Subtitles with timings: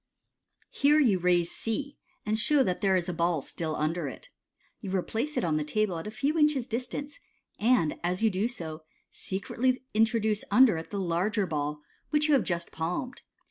[0.71, 4.29] Here you raise C, and show that there is a ball still under it.
[4.79, 7.19] You replace it on the table at a few inches' dis tance,
[7.59, 12.43] and as you do so, secretly introduce under it the larger ball which you have
[12.43, 13.21] just palmed.